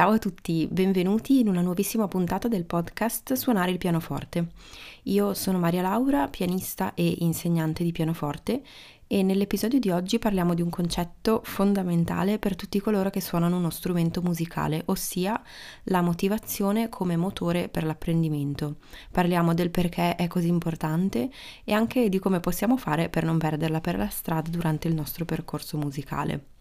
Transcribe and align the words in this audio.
Ciao 0.00 0.12
a 0.12 0.18
tutti, 0.18 0.66
benvenuti 0.66 1.40
in 1.40 1.48
una 1.48 1.60
nuovissima 1.60 2.08
puntata 2.08 2.48
del 2.48 2.64
podcast 2.64 3.34
Suonare 3.34 3.70
il 3.70 3.76
pianoforte. 3.76 4.52
Io 5.02 5.34
sono 5.34 5.58
Maria 5.58 5.82
Laura, 5.82 6.26
pianista 6.28 6.94
e 6.94 7.16
insegnante 7.18 7.84
di 7.84 7.92
pianoforte 7.92 8.62
e 9.06 9.22
nell'episodio 9.22 9.78
di 9.78 9.90
oggi 9.90 10.18
parliamo 10.18 10.54
di 10.54 10.62
un 10.62 10.70
concetto 10.70 11.42
fondamentale 11.44 12.38
per 12.38 12.56
tutti 12.56 12.80
coloro 12.80 13.10
che 13.10 13.20
suonano 13.20 13.58
uno 13.58 13.68
strumento 13.68 14.22
musicale, 14.22 14.84
ossia 14.86 15.38
la 15.82 16.00
motivazione 16.00 16.88
come 16.88 17.18
motore 17.18 17.68
per 17.68 17.84
l'apprendimento. 17.84 18.76
Parliamo 19.10 19.52
del 19.52 19.68
perché 19.68 20.14
è 20.14 20.28
così 20.28 20.48
importante 20.48 21.28
e 21.62 21.74
anche 21.74 22.08
di 22.08 22.18
come 22.18 22.40
possiamo 22.40 22.78
fare 22.78 23.10
per 23.10 23.24
non 23.24 23.36
perderla 23.36 23.82
per 23.82 23.98
la 23.98 24.08
strada 24.08 24.48
durante 24.48 24.88
il 24.88 24.94
nostro 24.94 25.26
percorso 25.26 25.76
musicale. 25.76 26.59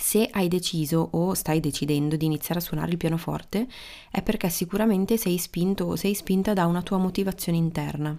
Se 0.00 0.28
hai 0.30 0.46
deciso 0.46 1.08
o 1.10 1.34
stai 1.34 1.58
decidendo 1.58 2.14
di 2.14 2.24
iniziare 2.24 2.60
a 2.60 2.62
suonare 2.62 2.92
il 2.92 2.96
pianoforte 2.96 3.66
è 4.08 4.22
perché 4.22 4.48
sicuramente 4.48 5.16
sei 5.16 5.38
spinto 5.38 5.86
o 5.86 5.96
sei 5.96 6.14
spinta 6.14 6.52
da 6.52 6.66
una 6.66 6.82
tua 6.82 6.98
motivazione 6.98 7.58
interna. 7.58 8.16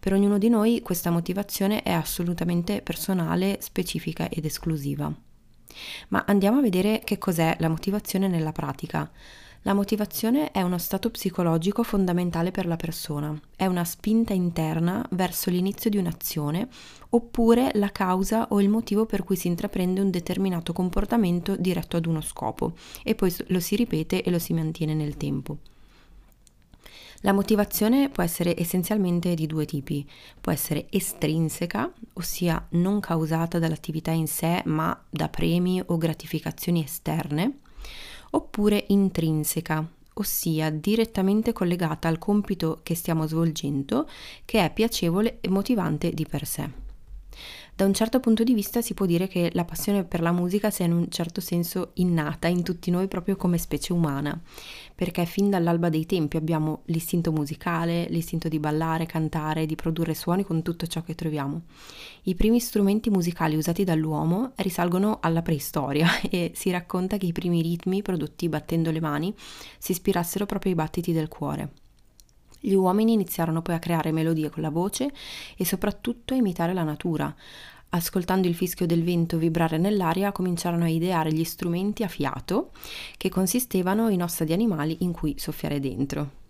Per 0.00 0.12
ognuno 0.12 0.36
di 0.36 0.48
noi 0.48 0.82
questa 0.82 1.10
motivazione 1.10 1.82
è 1.82 1.92
assolutamente 1.92 2.82
personale, 2.82 3.58
specifica 3.60 4.28
ed 4.28 4.44
esclusiva. 4.44 5.14
Ma 6.08 6.24
andiamo 6.26 6.58
a 6.58 6.62
vedere 6.62 7.00
che 7.04 7.18
cos'è 7.18 7.56
la 7.60 7.68
motivazione 7.68 8.26
nella 8.26 8.52
pratica. 8.52 9.08
La 9.64 9.74
motivazione 9.74 10.50
è 10.50 10.60
uno 10.60 10.76
stato 10.76 11.08
psicologico 11.10 11.84
fondamentale 11.84 12.50
per 12.50 12.66
la 12.66 12.74
persona, 12.74 13.40
è 13.54 13.66
una 13.66 13.84
spinta 13.84 14.32
interna 14.32 15.06
verso 15.10 15.50
l'inizio 15.50 15.88
di 15.88 15.98
un'azione 15.98 16.66
oppure 17.10 17.70
la 17.74 17.92
causa 17.92 18.48
o 18.48 18.60
il 18.60 18.68
motivo 18.68 19.06
per 19.06 19.22
cui 19.22 19.36
si 19.36 19.46
intraprende 19.46 20.00
un 20.00 20.10
determinato 20.10 20.72
comportamento 20.72 21.54
diretto 21.54 21.96
ad 21.96 22.06
uno 22.06 22.20
scopo 22.20 22.72
e 23.04 23.14
poi 23.14 23.32
lo 23.48 23.60
si 23.60 23.76
ripete 23.76 24.24
e 24.24 24.30
lo 24.32 24.40
si 24.40 24.52
mantiene 24.52 24.94
nel 24.94 25.16
tempo. 25.16 25.58
La 27.20 27.32
motivazione 27.32 28.08
può 28.08 28.24
essere 28.24 28.60
essenzialmente 28.60 29.34
di 29.34 29.46
due 29.46 29.64
tipi, 29.64 30.04
può 30.40 30.50
essere 30.50 30.86
estrinseca, 30.90 31.88
ossia 32.14 32.66
non 32.70 32.98
causata 32.98 33.60
dall'attività 33.60 34.10
in 34.10 34.26
sé 34.26 34.60
ma 34.64 35.00
da 35.08 35.28
premi 35.28 35.80
o 35.86 35.96
gratificazioni 35.98 36.82
esterne, 36.82 37.58
oppure 38.34 38.84
intrinseca, 38.88 39.86
ossia 40.14 40.70
direttamente 40.70 41.52
collegata 41.52 42.08
al 42.08 42.18
compito 42.18 42.80
che 42.82 42.94
stiamo 42.94 43.26
svolgendo, 43.26 44.08
che 44.44 44.64
è 44.64 44.72
piacevole 44.72 45.38
e 45.40 45.48
motivante 45.48 46.10
di 46.10 46.26
per 46.26 46.46
sé. 46.46 46.81
Da 47.82 47.88
un 47.88 47.94
certo 47.94 48.20
punto 48.20 48.44
di 48.44 48.54
vista 48.54 48.80
si 48.80 48.94
può 48.94 49.06
dire 49.06 49.26
che 49.26 49.50
la 49.54 49.64
passione 49.64 50.04
per 50.04 50.20
la 50.20 50.30
musica 50.30 50.70
sia 50.70 50.84
in 50.84 50.92
un 50.92 51.10
certo 51.10 51.40
senso 51.40 51.90
innata 51.94 52.46
in 52.46 52.62
tutti 52.62 52.92
noi 52.92 53.08
proprio 53.08 53.34
come 53.34 53.58
specie 53.58 53.92
umana, 53.92 54.40
perché 54.94 55.26
fin 55.26 55.50
dall'alba 55.50 55.88
dei 55.88 56.06
tempi 56.06 56.36
abbiamo 56.36 56.82
l'istinto 56.84 57.32
musicale, 57.32 58.06
l'istinto 58.08 58.46
di 58.46 58.60
ballare, 58.60 59.06
cantare, 59.06 59.66
di 59.66 59.74
produrre 59.74 60.14
suoni 60.14 60.44
con 60.44 60.62
tutto 60.62 60.86
ciò 60.86 61.02
che 61.02 61.16
troviamo. 61.16 61.62
I 62.22 62.36
primi 62.36 62.60
strumenti 62.60 63.10
musicali 63.10 63.56
usati 63.56 63.82
dall'uomo 63.82 64.52
risalgono 64.58 65.18
alla 65.20 65.42
preistoria 65.42 66.06
e 66.30 66.52
si 66.54 66.70
racconta 66.70 67.16
che 67.16 67.26
i 67.26 67.32
primi 67.32 67.62
ritmi 67.62 68.00
prodotti 68.00 68.48
battendo 68.48 68.92
le 68.92 69.00
mani 69.00 69.34
si 69.78 69.90
ispirassero 69.90 70.46
proprio 70.46 70.70
ai 70.70 70.76
battiti 70.76 71.12
del 71.12 71.26
cuore. 71.26 71.72
Gli 72.64 72.74
uomini 72.74 73.14
iniziarono 73.14 73.60
poi 73.60 73.74
a 73.74 73.80
creare 73.80 74.12
melodie 74.12 74.48
con 74.48 74.62
la 74.62 74.70
voce 74.70 75.10
e 75.56 75.64
soprattutto 75.64 76.32
a 76.32 76.36
imitare 76.36 76.72
la 76.72 76.84
natura. 76.84 77.34
Ascoltando 77.94 78.48
il 78.48 78.54
fischio 78.54 78.86
del 78.86 79.04
vento 79.04 79.36
vibrare 79.36 79.76
nell'aria, 79.76 80.32
cominciarono 80.32 80.84
a 80.84 80.88
ideare 80.88 81.30
gli 81.30 81.44
strumenti 81.44 82.02
a 82.02 82.08
fiato 82.08 82.70
che 83.18 83.28
consistevano 83.28 84.08
in 84.08 84.22
ossa 84.22 84.44
di 84.44 84.54
animali 84.54 84.96
in 85.00 85.12
cui 85.12 85.34
soffiare 85.36 85.78
dentro. 85.78 86.40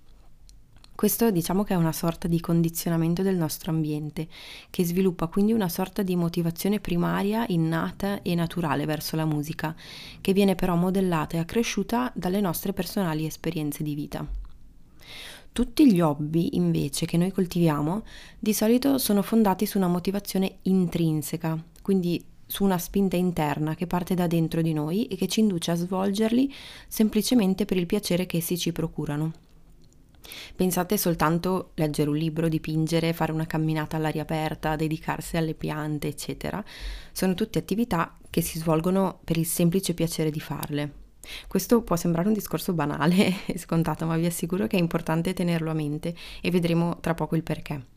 Questo 0.95 1.33
diciamo 1.33 1.65
che 1.65 1.75
è 1.75 1.77
una 1.77 1.91
sorta 1.91 2.29
di 2.29 2.39
condizionamento 2.39 3.23
del 3.23 3.35
nostro 3.35 3.73
ambiente, 3.73 4.29
che 4.71 4.85
sviluppa 4.85 5.27
quindi 5.27 5.53
una 5.53 5.69
sorta 5.69 6.03
di 6.03 6.15
motivazione 6.15 6.79
primaria, 6.79 7.45
innata 7.49 8.23
e 8.23 8.37
naturale 8.37 8.85
verso 8.85 9.17
la 9.17 9.25
musica, 9.25 9.75
che 10.21 10.33
viene 10.33 10.55
però 10.55 10.77
modellata 10.77 11.37
e 11.37 11.41
accresciuta 11.41 12.13
dalle 12.15 12.41
nostre 12.41 12.73
personali 12.73 13.27
esperienze 13.27 13.83
di 13.83 13.97
vita. 13.97 14.42
Tutti 15.53 15.93
gli 15.93 16.01
hobby, 16.01 16.49
invece, 16.53 17.05
che 17.05 17.19
noi 17.19 17.31
coltiviamo, 17.31 18.05
di 18.39 18.55
solito 18.55 18.97
sono 18.97 19.21
fondati 19.21 19.67
su 19.67 19.77
una 19.77 19.87
motivazione 19.87 20.61
intrinseca, 20.63 21.63
quindi 21.83 22.25
su 22.47 22.65
una 22.65 22.79
spinta 22.79 23.17
interna 23.17 23.75
che 23.75 23.87
parte 23.87 24.15
da 24.15 24.27
dentro 24.27 24.63
di 24.63 24.73
noi 24.73 25.07
e 25.09 25.17
che 25.17 25.29
ci 25.29 25.41
induce 25.41 25.73
a 25.73 25.75
svolgerli 25.75 26.51
semplicemente 26.89 27.67
per 27.67 27.77
il 27.77 27.85
piacere 27.85 28.25
che 28.25 28.39
essi 28.39 28.57
ci 28.57 28.73
procurano. 28.73 29.33
Pensate 30.57 30.97
soltanto 30.97 31.73
leggere 31.75 32.09
un 32.09 32.17
libro, 32.17 32.49
dipingere, 32.49 33.13
fare 33.13 33.33
una 33.33 33.47
camminata 33.47 33.99
all'aria 33.99 34.23
aperta, 34.23 34.75
dedicarsi 34.75 35.37
alle 35.37 35.53
piante, 35.53 36.09
eccetera. 36.09 36.65
Sono 37.13 37.35
tutte 37.35 37.59
attività 37.59 38.17
che 38.31 38.41
si 38.41 38.59
svolgono 38.59 39.19
per 39.23 39.37
il 39.37 39.47
semplice 39.47 39.93
piacere 39.93 40.31
di 40.31 40.41
farle. 40.41 41.02
Questo 41.49 41.83
può 41.83 41.97
sembrare 41.97 42.29
un 42.29 42.35
discorso 42.35 42.73
banale 42.73 43.45
e 43.47 43.59
scontato, 43.59 44.07
ma 44.07 44.17
vi 44.17 44.27
assicuro 44.27 44.67
che 44.67 44.77
è 44.77 44.81
importante 44.81 45.35
tenerlo 45.35 45.71
a 45.71 45.75
mente 45.75 46.15
e 46.41 46.51
vedremo 46.51 46.99
tra 47.01 47.15
poco 47.15 47.37
il 47.37 47.43
perché. 47.43 47.92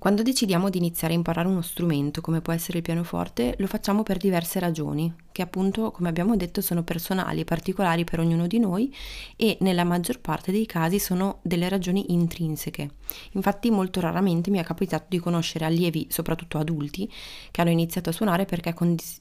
Quando 0.00 0.22
decidiamo 0.22 0.70
di 0.70 0.78
iniziare 0.78 1.12
a 1.12 1.16
imparare 1.18 1.46
uno 1.46 1.60
strumento 1.60 2.22
come 2.22 2.40
può 2.40 2.54
essere 2.54 2.78
il 2.78 2.82
pianoforte, 2.82 3.54
lo 3.58 3.66
facciamo 3.66 4.02
per 4.02 4.16
diverse 4.16 4.58
ragioni, 4.58 5.14
che 5.30 5.42
appunto, 5.42 5.90
come 5.90 6.08
abbiamo 6.08 6.36
detto, 6.36 6.62
sono 6.62 6.82
personali 6.82 7.40
e 7.40 7.44
particolari 7.44 8.04
per 8.04 8.18
ognuno 8.18 8.46
di 8.46 8.58
noi 8.58 8.96
e 9.36 9.58
nella 9.60 9.84
maggior 9.84 10.20
parte 10.20 10.52
dei 10.52 10.64
casi 10.64 10.98
sono 10.98 11.40
delle 11.42 11.68
ragioni 11.68 12.14
intrinseche. 12.14 12.92
Infatti 13.32 13.70
molto 13.70 14.00
raramente 14.00 14.48
mi 14.48 14.58
è 14.58 14.64
capitato 14.64 15.04
di 15.10 15.18
conoscere 15.18 15.66
allievi, 15.66 16.06
soprattutto 16.08 16.56
adulti, 16.56 17.06
che 17.50 17.60
hanno 17.60 17.68
iniziato 17.68 18.08
a 18.08 18.14
suonare 18.14 18.46
perché 18.46 18.74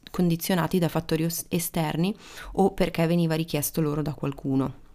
condizionati 0.09 0.79
da 0.79 0.88
fattori 0.88 1.28
esterni 1.50 2.16
o 2.53 2.72
perché 2.72 3.06
veniva 3.06 3.35
richiesto 3.35 3.81
loro 3.81 4.01
da 4.01 4.13
qualcuno. 4.13 4.88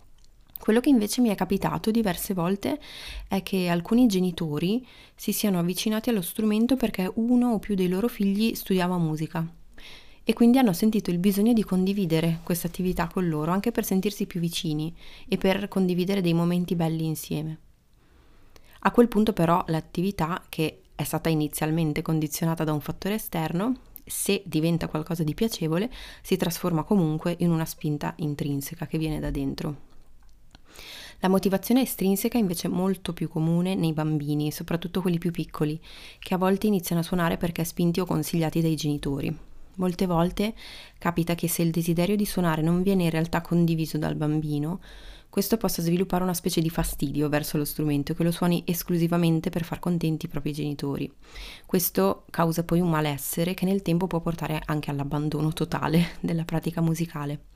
Quello 0.64 0.80
che 0.80 0.88
invece 0.88 1.20
mi 1.20 1.28
è 1.28 1.34
capitato 1.34 1.90
diverse 1.90 2.32
volte 2.32 2.80
è 3.28 3.42
che 3.42 3.68
alcuni 3.68 4.06
genitori 4.06 4.82
si 5.14 5.30
siano 5.30 5.58
avvicinati 5.58 6.08
allo 6.08 6.22
strumento 6.22 6.74
perché 6.74 7.12
uno 7.16 7.50
o 7.50 7.58
più 7.58 7.74
dei 7.74 7.86
loro 7.86 8.08
figli 8.08 8.54
studiava 8.54 8.96
musica 8.96 9.46
e 10.24 10.32
quindi 10.32 10.56
hanno 10.56 10.72
sentito 10.72 11.10
il 11.10 11.18
bisogno 11.18 11.52
di 11.52 11.62
condividere 11.62 12.40
questa 12.44 12.66
attività 12.66 13.08
con 13.08 13.28
loro 13.28 13.52
anche 13.52 13.72
per 13.72 13.84
sentirsi 13.84 14.24
più 14.24 14.40
vicini 14.40 14.90
e 15.28 15.36
per 15.36 15.68
condividere 15.68 16.22
dei 16.22 16.32
momenti 16.32 16.74
belli 16.74 17.04
insieme. 17.04 17.58
A 18.78 18.90
quel 18.90 19.08
punto 19.08 19.34
però 19.34 19.62
l'attività 19.66 20.46
che 20.48 20.84
è 20.94 21.04
stata 21.04 21.28
inizialmente 21.28 22.00
condizionata 22.00 22.64
da 22.64 22.72
un 22.72 22.80
fattore 22.80 23.16
esterno 23.16 23.80
se 24.02 24.42
diventa 24.46 24.88
qualcosa 24.88 25.24
di 25.24 25.34
piacevole, 25.34 25.92
si 26.22 26.38
trasforma 26.38 26.84
comunque 26.84 27.36
in 27.40 27.50
una 27.50 27.66
spinta 27.66 28.14
intrinseca 28.16 28.86
che 28.86 28.96
viene 28.96 29.20
da 29.20 29.30
dentro. 29.30 29.92
La 31.20 31.28
motivazione 31.28 31.82
estrinseca 31.82 32.36
è 32.36 32.40
invece 32.40 32.68
molto 32.68 33.12
più 33.12 33.28
comune 33.28 33.74
nei 33.74 33.92
bambini, 33.92 34.50
soprattutto 34.50 35.00
quelli 35.00 35.18
più 35.18 35.30
piccoli, 35.30 35.80
che 36.18 36.34
a 36.34 36.38
volte 36.38 36.66
iniziano 36.66 37.00
a 37.00 37.04
suonare 37.04 37.36
perché 37.36 37.64
spinti 37.64 38.00
o 38.00 38.04
consigliati 38.04 38.60
dai 38.60 38.74
genitori. 38.74 39.36
Molte 39.76 40.06
volte 40.06 40.54
capita 40.98 41.34
che 41.34 41.48
se 41.48 41.62
il 41.62 41.70
desiderio 41.70 42.16
di 42.16 42.24
suonare 42.24 42.62
non 42.62 42.82
viene 42.82 43.04
in 43.04 43.10
realtà 43.10 43.40
condiviso 43.40 43.98
dal 43.98 44.14
bambino, 44.14 44.80
questo 45.34 45.56
possa 45.56 45.82
sviluppare 45.82 46.22
una 46.22 46.32
specie 46.32 46.60
di 46.60 46.70
fastidio 46.70 47.28
verso 47.28 47.58
lo 47.58 47.64
strumento 47.64 48.14
che 48.14 48.22
lo 48.22 48.30
suoni 48.30 48.62
esclusivamente 48.66 49.50
per 49.50 49.64
far 49.64 49.80
contenti 49.80 50.26
i 50.26 50.28
propri 50.28 50.52
genitori. 50.52 51.12
Questo 51.66 52.24
causa 52.30 52.62
poi 52.62 52.78
un 52.78 52.88
malessere 52.88 53.52
che 53.52 53.64
nel 53.64 53.82
tempo 53.82 54.06
può 54.06 54.20
portare 54.20 54.62
anche 54.64 54.92
all'abbandono 54.92 55.52
totale 55.52 56.10
della 56.22 56.44
pratica 56.44 56.80
musicale. 56.80 57.46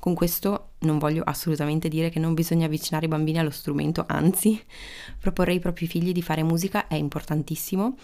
Con 0.00 0.14
questo 0.14 0.70
non 0.78 0.98
voglio 0.98 1.22
assolutamente 1.22 1.88
dire 1.88 2.08
che 2.10 2.18
non 2.18 2.34
bisogna 2.34 2.66
avvicinare 2.66 3.06
i 3.06 3.08
bambini 3.08 3.38
allo 3.38 3.50
strumento, 3.50 4.04
anzi, 4.08 4.60
proporre 5.20 5.52
ai 5.52 5.60
propri 5.60 5.86
figli 5.86 6.10
di 6.10 6.22
fare 6.22 6.42
musica 6.42 6.88
è 6.88 6.96
importantissimo, 6.96 7.94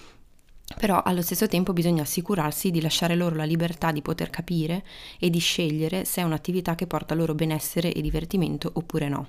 però 0.78 1.02
allo 1.02 1.22
stesso 1.22 1.46
tempo 1.46 1.72
bisogna 1.72 2.02
assicurarsi 2.02 2.70
di 2.70 2.81
lasciare 2.81 3.14
loro 3.14 3.37
la 3.37 3.44
libertà 3.44 3.93
di 3.93 4.02
poter 4.02 4.31
capire 4.31 4.84
e 5.19 5.31
di 5.31 5.38
scegliere 5.38 6.05
se 6.05 6.20
è 6.20 6.25
un'attività 6.25 6.75
che 6.75 6.87
porta 6.87 7.14
loro 7.14 7.34
benessere 7.34 7.93
e 7.93 8.00
divertimento 8.00 8.70
oppure 8.75 9.08
no. 9.08 9.28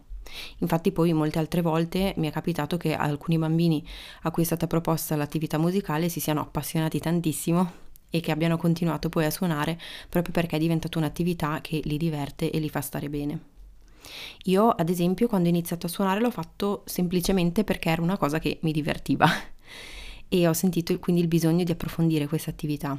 Infatti 0.60 0.92
poi 0.92 1.14
molte 1.14 1.40
altre 1.40 1.62
volte 1.62 2.14
mi 2.18 2.28
è 2.28 2.32
capitato 2.32 2.78
che 2.78 2.96
alcuni 2.96 3.38
bambini 3.38 3.86
a 4.24 4.32
cui 4.32 4.44
è 4.44 4.46
stata 4.46 4.68
proposta 4.68 5.16
l'attività 5.16 5.58
musicale 5.58 6.10
si 6.10 6.20
siano 6.20 6.42
appassionati 6.42 7.00
tantissimo 7.00 7.84
e 8.10 8.20
che 8.22 8.32
abbiano 8.32 8.58
continuato 8.58 9.10
poi 9.10 9.26
a 9.26 9.32
suonare 9.32 9.80
proprio 10.10 10.34
perché 10.34 10.56
è 10.56 10.60
diventata 10.60 10.98
un'attività 10.98 11.60
che 11.62 11.82
li 11.84 11.98
diverte 11.98 12.50
e 12.50 12.60
li 12.60 12.70
fa 12.70 12.82
stare 12.82 13.10
bene. 13.10 13.40
Io, 14.46 14.70
ad 14.70 14.90
esempio, 14.90 15.28
quando 15.28 15.48
ho 15.48 15.52
iniziato 15.52 15.88
a 15.88 15.90
suonare 15.90 16.22
l'ho 16.22 16.32
fatto 16.32 16.84
semplicemente 16.86 17.64
perché 17.64 17.90
era 17.90 18.02
una 18.02 18.18
cosa 18.18 18.40
che 18.40 18.60
mi 18.62 18.72
divertiva 18.72 19.28
e 20.42 20.48
ho 20.48 20.54
sentito 20.54 20.98
quindi 21.00 21.22
il 21.22 21.28
bisogno 21.28 21.64
di 21.64 21.72
approfondire 21.72 22.28
questa 22.28 22.50
attività. 22.50 22.98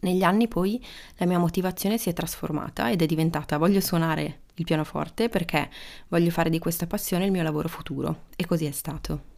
Negli 0.00 0.22
anni 0.22 0.48
poi 0.48 0.84
la 1.18 1.26
mia 1.26 1.38
motivazione 1.38 1.98
si 1.98 2.08
è 2.08 2.12
trasformata 2.12 2.90
ed 2.90 3.02
è 3.02 3.06
diventata 3.06 3.56
voglio 3.56 3.80
suonare 3.80 4.40
il 4.54 4.64
pianoforte 4.64 5.28
perché 5.28 5.70
voglio 6.08 6.30
fare 6.30 6.50
di 6.50 6.58
questa 6.58 6.86
passione 6.86 7.26
il 7.26 7.30
mio 7.30 7.42
lavoro 7.42 7.68
futuro 7.68 8.24
e 8.36 8.44
così 8.44 8.64
è 8.64 8.72
stato. 8.72 9.30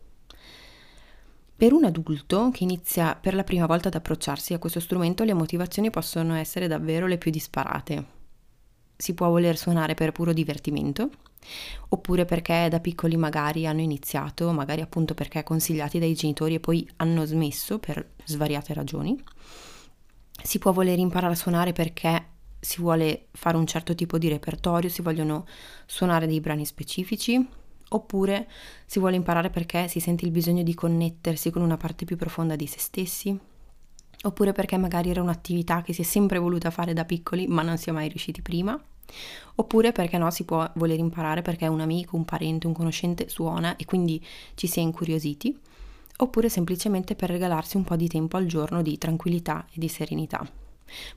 Per 1.57 1.73
un 1.73 1.85
adulto 1.85 2.51
che 2.53 2.65
inizia 2.65 3.15
per 3.15 3.35
la 3.35 3.45
prima 3.45 3.67
volta 3.67 3.89
ad 3.89 3.95
approcciarsi 3.95 4.55
a 4.55 4.59
questo 4.59 4.81
strumento 4.81 5.23
le 5.23 5.35
motivazioni 5.35 5.91
possono 5.91 6.35
essere 6.35 6.67
davvero 6.67 7.07
le 7.07 7.19
più 7.19 7.31
disparate. 7.31 8.05
Si 8.97 9.15
può 9.15 9.29
voler 9.29 9.57
suonare 9.57 9.95
per 9.95 10.13
puro 10.13 10.33
divertimento, 10.33 11.11
oppure 11.89 12.25
perché 12.25 12.69
da 12.71 12.81
piccoli 12.81 13.17
magari 13.17 13.67
hanno 13.67 13.81
iniziato, 13.81 14.51
magari 14.53 14.81
appunto 14.81 15.15
perché 15.15 15.43
consigliati 15.43 15.99
dai 15.99 16.15
genitori 16.15 16.55
e 16.55 16.61
poi 16.61 16.89
hanno 16.97 17.25
smesso 17.25 17.79
per 17.79 18.13
svariate 18.25 18.75
ragioni. 18.75 19.23
Si 20.43 20.59
può 20.59 20.73
voler 20.73 20.99
imparare 20.99 21.33
a 21.33 21.37
suonare 21.37 21.73
perché 21.73 22.33
si 22.61 22.81
vuole 22.81 23.27
fare 23.33 23.57
un 23.57 23.67
certo 23.67 23.95
tipo 23.95 24.19
di 24.19 24.29
repertorio, 24.29 24.89
si 24.89 25.03
vogliono 25.03 25.47
suonare 25.87 26.27
dei 26.27 26.41
brani 26.41 26.65
specifici, 26.65 27.47
oppure 27.91 28.49
si 28.87 28.99
vuole 28.99 29.17
imparare 29.17 29.51
perché 29.51 29.89
si 29.89 30.01
sente 30.01 30.25
il 30.25 30.31
bisogno 30.31 30.63
di 30.63 30.75
connettersi 30.75 31.51
con 31.51 31.63
una 31.63 31.77
parte 31.77 32.05
più 32.05 32.17
profonda 32.17 32.57
di 32.57 32.67
se 32.67 32.79
stessi, 32.79 33.39
oppure 34.23 34.53
perché 34.53 34.77
magari 34.77 35.11
era 35.11 35.23
un'attività 35.23 35.83
che 35.83 35.93
si 35.93 36.01
è 36.01 36.05
sempre 36.05 36.39
voluta 36.39 36.71
fare 36.71 36.93
da 36.93 37.05
piccoli 37.05 37.47
ma 37.47 37.63
non 37.63 37.77
si 37.77 37.91
è 37.91 37.93
mai 37.93 38.09
riusciti 38.09 38.43
prima, 38.43 38.81
oppure 39.57 39.93
perché 39.93 40.19
no 40.19 40.31
si 40.31 40.45
può 40.45 40.69
voler 40.75 40.99
imparare 40.99 41.43
perché 41.43 41.67
un 41.67 41.81
amico, 41.81 42.17
un 42.17 42.25
parente, 42.25 42.67
un 42.67 42.73
conoscente 42.73 43.29
suona 43.29 43.77
e 43.77 43.85
quindi 43.85 44.25
ci 44.55 44.67
si 44.67 44.81
è 44.81 44.83
incuriositi 44.83 45.59
oppure 46.19 46.49
semplicemente 46.49 47.15
per 47.15 47.31
regalarsi 47.31 47.77
un 47.77 47.85
po' 47.85 47.97
di 47.97 48.09
tempo 48.09 48.37
al 48.37 48.47
giorno 48.47 48.83
di 48.83 48.99
tranquillità 48.99 49.67
e 49.73 49.79
di 49.79 49.89
serenità. 49.89 50.47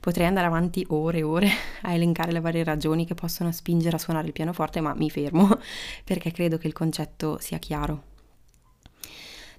Potrei 0.00 0.26
andare 0.26 0.46
avanti 0.46 0.84
ore 0.88 1.18
e 1.18 1.22
ore 1.22 1.48
a 1.82 1.92
elencare 1.92 2.32
le 2.32 2.40
varie 2.40 2.64
ragioni 2.64 3.04
che 3.04 3.14
possono 3.14 3.52
spingere 3.52 3.96
a 3.96 4.00
suonare 4.00 4.26
il 4.26 4.32
pianoforte, 4.32 4.80
ma 4.80 4.94
mi 4.94 5.10
fermo 5.10 5.48
perché 6.04 6.32
credo 6.32 6.58
che 6.58 6.66
il 6.66 6.72
concetto 6.72 7.38
sia 7.38 7.58
chiaro. 7.58 8.07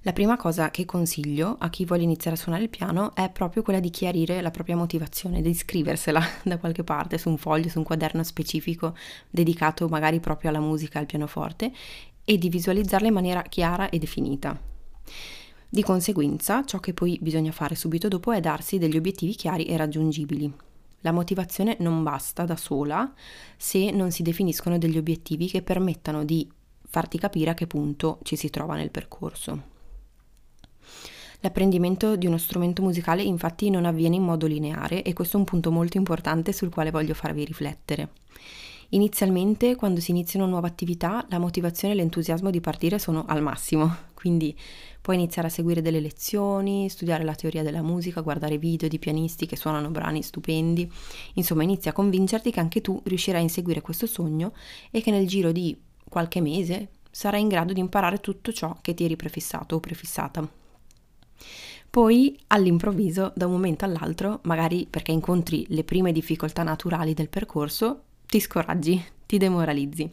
La 0.04 0.13
prima 0.13 0.38
cosa 0.38 0.72
che 0.72 0.86
consiglio 0.86 1.57
a 1.60 1.69
chi 1.69 1.84
vuole 1.84 2.04
iniziare 2.04 2.38
a 2.38 2.40
suonare 2.40 2.63
il 2.63 2.69
piano 2.69 3.13
è 3.13 3.30
proprio 3.30 3.63
quella 3.63 3.81
di 3.81 3.90
chiarire 3.90 4.40
la 4.40 4.50
propria 4.50 4.78
motivazione, 4.78 5.42
di 5.42 5.54
scriversela 5.54 6.22
da 6.44 6.57
qualche 6.57 6.86
parte 6.86 7.18
su 7.18 7.28
un 7.28 7.38
foglio, 7.38 7.68
su 7.68 7.80
un 7.80 7.84
quaderno 7.84 8.24
specifico 8.24 8.96
dedicato 9.30 9.90
magari 9.90 10.22
proprio 10.22 10.51
alla 10.51 10.62
musica, 10.62 11.00
al 11.00 11.06
pianoforte 11.06 11.74
e 12.24 12.38
di 12.38 12.48
visualizzarla 12.48 13.07
in 13.07 13.13
maniera 13.13 13.42
chiara 13.42 13.90
e 13.90 13.98
definita. 14.00 14.57
Di 15.68 15.84
conseguenza, 15.84 16.63
ciò 16.63 16.80
che 16.80 16.94
poi 16.94 17.19
bisogna 17.22 17.51
fare 17.51 17.75
subito 17.75 18.07
dopo 18.07 18.31
è 18.31 18.40
darsi 18.40 18.78
degli 18.78 18.96
obiettivi 18.96 19.36
chiari 19.36 19.66
e 19.66 19.75
raggiungibili. 19.75 20.54
La 21.01 21.12
motivazione 21.12 21.75
non 21.80 22.04
basta 22.04 22.46
da 22.46 22.56
sola 22.56 23.13
se 23.57 23.92
non 23.92 24.12
si 24.12 24.24
definiscono 24.24 24.78
degli 24.78 24.98
obiettivi 24.98 25.48
che 25.48 25.62
permettano 25.62 26.24
di 26.24 26.50
farti 26.88 27.19
capire 27.19 27.51
a 27.51 27.54
che 27.54 27.68
punto 27.68 28.19
ci 28.24 28.38
si 28.38 28.50
trova 28.50 28.75
nel 28.75 28.92
percorso. 28.92 29.69
L'apprendimento 31.41 32.18
di 32.18 32.27
uno 32.27 32.38
strumento 32.38 32.81
musicale 32.81 33.24
infatti 33.24 33.69
non 33.69 33.86
avviene 33.86 34.18
in 34.18 34.24
modo 34.24 34.45
lineare 34.45 35.03
e 35.03 35.13
questo 35.13 35.38
è 35.38 35.39
un 35.39 35.45
punto 35.45 35.71
molto 35.71 35.95
importante 35.95 36.51
sul 36.51 36.69
quale 36.69 36.91
voglio 36.91 37.13
farvi 37.13 37.45
riflettere. 37.45 38.09
Inizialmente, 38.89 39.75
quando 39.75 40.01
si 40.01 40.12
inizia 40.12 40.39
una 40.41 40.50
nuova 40.50 40.68
attività, 40.68 41.25
la 41.30 41.38
motivazione 41.38 41.94
e 41.94 41.97
l'entusiasmo 41.97 42.50
di 42.50 42.59
partire 42.59 43.00
sono 43.00 43.24
al 43.27 43.41
massimo, 43.41 43.95
quindi 44.15 44.53
puoi 45.00 45.15
iniziare 45.15 45.47
a 45.47 45.51
seguire 45.51 45.81
delle 45.81 46.00
lezioni, 46.01 46.89
studiare 46.89 47.24
la 47.24 47.36
teoria 47.36 47.63
della 47.63 47.83
musica, 47.83 48.19
guardare 48.19 48.57
video 48.57 48.89
di 48.89 49.00
pianisti 49.00 49.45
che 49.45 49.56
suonano 49.56 49.91
brani 49.91 50.21
stupendi, 50.21 50.91
insomma 51.36 51.63
inizia 51.63 51.91
a 51.91 51.94
convincerti 51.94 52.51
che 52.51 52.59
anche 52.59 52.81
tu 52.81 53.00
riuscirai 53.06 53.39
a 53.39 53.44
inseguire 53.44 53.80
questo 53.80 54.07
sogno 54.07 54.53
e 54.91 55.01
che 55.01 55.12
nel 55.12 55.27
giro 55.27 55.51
di 55.51 55.77
qualche 56.09 56.41
mese 56.41 56.89
sarai 57.12 57.41
in 57.41 57.47
grado 57.47 57.71
di 57.71 57.80
imparare 57.80 58.19
tutto 58.19 58.51
ciò 58.51 58.75
che 58.81 58.94
ti 58.94 59.06
eri 59.06 59.15
prefissato 59.15 59.75
o 59.75 59.80
prefissata. 59.80 60.57
Poi 61.89 62.38
all'improvviso, 62.47 63.31
da 63.36 63.47
un 63.47 63.53
momento 63.53 63.86
all'altro, 63.86 64.39
magari 64.44 64.86
perché 64.88 65.12
incontri 65.12 65.65
le 65.69 65.83
prime 65.83 66.12
difficoltà 66.12 66.62
naturali 66.63 67.13
del 67.13 67.30
percorso, 67.30 68.03
ti 68.27 68.39
scoraggi, 68.39 69.03
ti 69.25 69.38
demoralizzi, 69.38 70.12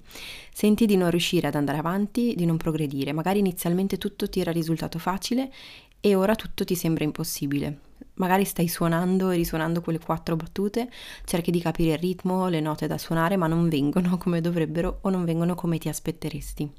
senti 0.52 0.87
di 0.87 0.96
non 0.96 1.11
riuscire 1.11 1.46
ad 1.46 1.55
andare 1.55 1.78
avanti, 1.78 2.34
di 2.34 2.46
non 2.46 2.56
progredire, 2.56 3.12
magari 3.12 3.38
inizialmente 3.40 3.99
tutto 3.99 4.28
ti 4.28 4.40
era 4.40 4.52
risultato 4.52 4.99
facile 4.99 5.52
e 6.00 6.14
ora 6.14 6.34
tutto 6.34 6.64
ti 6.64 6.75
sembra 6.75 7.05
impossibile. 7.05 7.81
Magari 8.14 8.44
stai 8.44 8.69
suonando 8.69 9.31
e 9.31 9.37
risuonando 9.37 9.82
quelle 9.82 9.99
quattro 9.99 10.37
battute, 10.37 10.90
cerchi 11.25 11.50
di 11.50 11.61
capire 11.61 11.93
il 11.93 11.99
ritmo, 11.99 12.49
le 12.49 12.61
note 12.61 12.87
da 12.87 12.96
suonare, 12.96 13.37
ma 13.37 13.46
non 13.46 13.69
vengono 13.69 14.17
come 14.17 14.40
dovrebbero 14.40 14.99
o 15.02 15.11
non 15.11 15.25
vengono 15.25 15.55
come 15.55 15.76
ti 15.78 15.88
aspetteresti. 15.88 16.70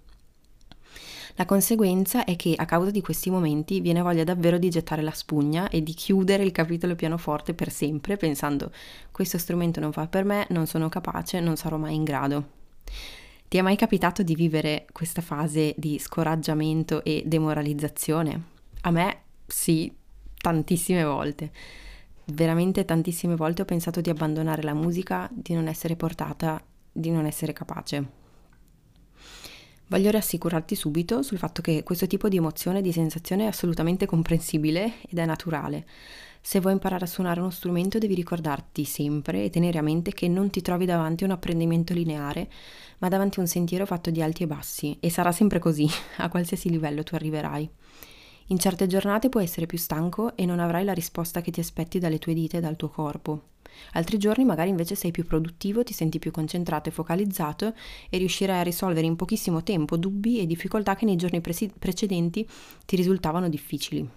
La 1.40 1.46
conseguenza 1.46 2.26
è 2.26 2.36
che 2.36 2.56
a 2.58 2.66
causa 2.66 2.90
di 2.90 3.00
questi 3.00 3.30
momenti 3.30 3.80
viene 3.80 4.02
voglia 4.02 4.24
davvero 4.24 4.58
di 4.58 4.72
gettare 4.72 5.04
la 5.04 5.12
spugna 5.12 5.70
e 5.70 5.84
di 5.84 5.94
chiudere 5.94 6.44
il 6.44 6.52
capitolo 6.52 6.96
pianoforte 6.96 7.54
per 7.54 7.72
sempre, 7.72 8.18
pensando 8.18 8.72
questo 9.12 9.38
strumento 9.38 9.80
non 9.80 9.92
fa 9.92 10.08
per 10.08 10.24
me, 10.24 10.48
non 10.50 10.66
sono 10.66 10.90
capace, 10.90 11.40
non 11.40 11.56
sarò 11.56 11.78
mai 11.78 11.94
in 11.94 12.04
grado. 12.04 12.48
Ti 13.48 13.56
è 13.56 13.62
mai 13.62 13.76
capitato 13.76 14.24
di 14.24 14.34
vivere 14.34 14.88
questa 14.92 15.22
fase 15.22 15.76
di 15.78 16.00
scoraggiamento 16.00 17.04
e 17.04 17.22
demoralizzazione? 17.24 18.44
A 18.82 18.90
me 18.90 19.22
sì, 19.46 19.94
tantissime 20.36 21.04
volte. 21.04 21.52
Veramente 22.26 22.84
tantissime 22.84 23.36
volte 23.36 23.62
ho 23.62 23.66
pensato 23.66 24.02
di 24.02 24.10
abbandonare 24.10 24.64
la 24.64 24.74
musica, 24.74 25.30
di 25.32 25.54
non 25.54 25.68
essere 25.68 25.96
portata, 25.96 26.60
di 26.92 27.12
non 27.12 27.28
essere 27.28 27.54
capace. 27.54 28.26
Voglio 29.90 30.12
rassicurarti 30.12 30.76
subito 30.76 31.22
sul 31.22 31.38
fatto 31.38 31.62
che 31.62 31.82
questo 31.84 32.08
tipo 32.08 32.28
di 32.28 32.36
emozione 32.36 32.80
e 32.80 32.82
di 32.82 32.92
sensazione 32.92 33.46
è 33.46 33.48
assolutamente 33.48 34.06
comprensibile 34.06 34.96
ed 35.08 35.18
è 35.18 35.26
naturale. 35.26 35.86
Se 36.42 36.60
vuoi 36.60 36.74
imparare 36.74 37.06
a 37.06 37.08
suonare 37.08 37.40
uno 37.40 37.50
strumento 37.50 37.98
devi 37.98 38.14
ricordarti 38.14 38.84
sempre 38.84 39.46
e 39.46 39.50
tenere 39.50 39.78
a 39.78 39.82
mente 39.82 40.12
che 40.12 40.28
non 40.28 40.50
ti 40.50 40.62
trovi 40.62 40.86
davanti 40.86 41.24
a 41.24 41.28
un 41.28 41.34
apprendimento 41.34 41.94
lineare, 41.94 42.50
ma 42.98 43.08
davanti 43.08 43.40
a 43.40 43.44
un 43.44 43.48
sentiero 43.48 43.86
fatto 43.86 44.10
di 44.10 44.22
alti 44.22 44.44
e 44.44 44.48
bassi 44.48 44.98
e 45.00 45.10
sarà 45.10 45.32
sempre 45.32 45.60
così, 45.60 45.88
a 46.18 46.28
qualsiasi 46.28 46.70
livello 46.70 47.04
tu 47.04 47.16
arriverai. 47.16 47.70
In 48.48 48.60
certe 48.60 48.88
giornate 48.88 49.30
puoi 49.30 49.44
essere 49.44 49.66
più 49.68 49.78
stanco 49.78 50.36
e 50.36 50.46
non 50.46 50.60
avrai 50.60 50.84
la 50.84 50.94
risposta 50.94 51.40
che 51.40 51.52
ti 51.52 51.62
aspetti 51.62 51.98
dalle 51.98 52.20
tue 52.20 52.34
dita 52.34 52.58
e 52.58 52.62
dal 52.62 52.76
tuo 52.76 52.90
corpo. 52.90 53.42
Altri 53.94 54.18
giorni 54.18 54.46
magari 54.46 54.70
invece 54.70 54.96
sei 54.96 55.12
più 55.12 55.26
produttivo, 55.26 55.84
ti 55.84 55.94
senti 55.94 56.20
più 56.20 56.32
concentrato 56.32 56.90
e 56.90 56.92
focalizzato 56.92 57.74
e 58.10 58.18
riuscirai 58.18 58.60
a 58.60 58.64
risolvere 58.64 59.06
in 59.06 59.16
pochissimo 59.16 59.64
tempo 59.64 59.98
dubbi 59.98 60.40
e 60.40 60.46
difficoltà 60.46 60.96
che 60.96 61.06
nei 61.06 61.16
giorni 61.16 61.42
pre- 61.42 61.72
precedenti 61.78 62.48
ti 62.86 62.96
risultavano 62.96 63.50
difficili. 63.50 64.10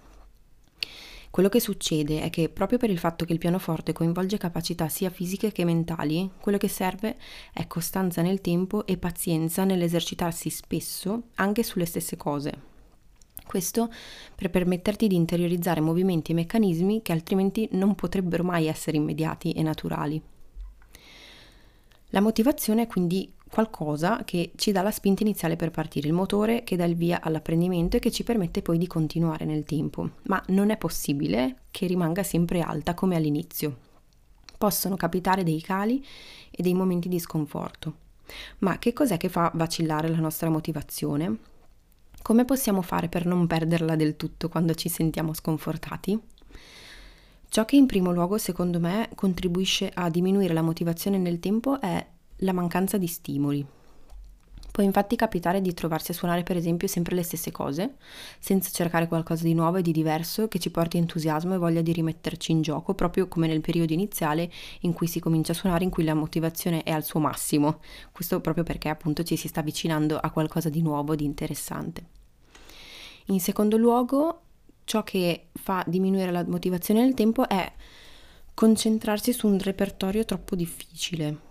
Quello 1.31 1.49
che 1.49 1.61
succede 1.61 2.23
è 2.23 2.31
che 2.31 2.49
proprio 2.49 2.77
per 2.77 2.91
il 2.91 2.99
fatto 2.99 3.25
che 3.25 3.33
il 3.33 3.39
pianoforte 3.39 3.93
coinvolge 3.93 4.37
capacità 4.37 4.89
sia 4.89 5.11
fisiche 5.11 5.53
che 5.53 5.65
mentali, 5.65 6.29
quello 6.41 6.59
che 6.59 6.67
serve 6.67 7.17
è 7.53 7.69
costanza 7.69 8.21
nel 8.21 8.41
tempo 8.41 8.85
e 8.85 8.97
pazienza 8.97 9.63
nell'esercitarsi 9.65 10.51
spesso 10.51 11.29
anche 11.37 11.63
sulle 11.63 11.87
stesse 11.87 12.17
cose. 12.17 12.70
Questo 13.51 13.91
per 14.37 14.49
permetterti 14.49 15.09
di 15.09 15.17
interiorizzare 15.17 15.81
movimenti 15.81 16.31
e 16.31 16.37
meccanismi 16.37 17.03
che 17.03 17.11
altrimenti 17.11 17.69
non 17.73 17.97
potrebbero 17.97 18.45
mai 18.45 18.69
essere 18.69 18.97
immediati 18.97 19.51
e 19.51 19.63
naturali. 19.65 20.23
La 22.11 22.21
motivazione 22.21 22.83
è 22.83 22.87
quindi 22.87 23.35
qualcosa 23.51 24.23
che 24.25 24.53
ci 24.55 24.71
dà 24.71 24.83
la 24.83 24.93
spinta 24.93 25.25
iniziale 25.25 25.57
per 25.57 25.73
partire, 25.73 26.07
il 26.07 26.13
motore 26.13 26.63
che 26.63 26.77
dà 26.77 26.85
il 26.85 26.95
via 26.95 27.21
all'apprendimento 27.21 27.97
e 27.97 27.99
che 27.99 28.13
ci 28.13 28.23
permette 28.23 28.63
poi 28.63 28.79
di 28.79 28.87
continuare 28.87 29.45
nel 29.45 29.65
tempo, 29.65 30.11
ma 30.27 30.41
non 30.51 30.71
è 30.71 30.77
possibile 30.77 31.63
che 31.73 31.89
rimanga 31.89 32.23
sempre 32.23 32.61
alta 32.61 32.95
come 32.95 33.17
all'inizio. 33.17 33.79
Possono 34.59 34.95
capitare 34.95 35.43
dei 35.43 35.61
cali 35.61 36.07
e 36.53 36.63
dei 36.63 36.75
momenti 36.75 37.09
di 37.09 37.19
sconforto. 37.19 37.95
Ma 38.59 38.79
che 38.79 38.93
cos'è 38.93 39.17
che 39.17 39.29
fa 39.29 39.51
vacillare 39.55 40.09
la 40.09 40.21
nostra 40.21 40.49
motivazione? 40.51 41.50
Come 42.23 42.45
possiamo 42.45 42.83
fare 42.83 43.09
per 43.09 43.27
non 43.27 43.47
perderla 43.47 43.97
del 43.97 44.17
tutto 44.17 44.49
quando 44.49 44.75
ci 44.75 44.89
sentiamo 44.89 45.33
sconfortati? 45.33 46.21
Ciò 47.49 47.65
che 47.65 47.77
in 47.77 47.87
primo 47.87 48.13
luogo 48.13 48.39
secondo 48.39 48.79
me 48.79 49.09
contribuisce 49.15 49.91
a 49.93 50.09
diminuire 50.11 50.55
la 50.55 50.63
motivazione 50.63 51.19
nel 51.19 51.41
tempo 51.41 51.81
è 51.81 52.07
la 52.37 52.53
mancanza 52.53 52.99
di 52.99 53.09
stimoli. 53.09 53.67
Può 54.71 54.85
infatti 54.85 55.17
capitare 55.17 55.61
di 55.61 55.75
trovarsi 55.75 56.13
a 56.13 56.15
suonare 56.15 56.45
per 56.45 56.57
esempio 56.57 56.87
sempre 56.87 57.17
le 57.17 57.25
stesse 57.25 57.51
cose, 57.51 57.97
senza 58.39 58.71
cercare 58.71 59.09
qualcosa 59.09 59.43
di 59.43 59.53
nuovo 59.53 59.79
e 59.79 59.83
di 59.83 59.91
diverso 59.91 60.47
che 60.47 60.61
ci 60.61 60.71
porti 60.71 60.97
entusiasmo 60.97 61.55
e 61.55 61.59
voglia 61.59 61.81
di 61.81 61.93
rimetterci 61.93 62.53
in 62.53 62.63
gioco, 62.63 62.95
proprio 62.95 63.27
come 63.27 63.49
nel 63.49 63.61
periodo 63.61 63.93
iniziale 63.93 64.51
in 64.81 64.93
cui 64.93 65.09
si 65.09 65.19
comincia 65.19 65.53
a 65.53 65.57
suonare, 65.57 65.85
in 65.85 65.91
cui 65.91 66.05
la 66.05 66.15
motivazione 66.15 66.85
è 66.85 66.93
al 66.93 67.05
suo 67.05 67.19
massimo. 67.19 67.81
Questo 68.13 68.41
proprio 68.41 68.63
perché 68.63 68.89
appunto 68.89 69.25
ci 69.25 69.37
si 69.37 69.49
sta 69.49 69.61
avvicinando 69.61 70.17
a 70.17 70.31
qualcosa 70.31 70.69
di 70.69 70.83
nuovo, 70.83 71.17
di 71.17 71.25
interessante. 71.25 72.07
In 73.27 73.41
secondo 73.41 73.77
luogo, 73.77 74.43
ciò 74.85 75.03
che 75.03 75.49
fa 75.53 75.85
diminuire 75.87 76.31
la 76.31 76.45
motivazione 76.47 77.01
nel 77.01 77.15
tempo 77.15 77.49
è 77.49 77.73
concentrarsi 78.55 79.33
su 79.33 79.49
un 79.49 79.59
repertorio 79.59 80.25
troppo 80.25 80.55
difficile. 80.55 81.50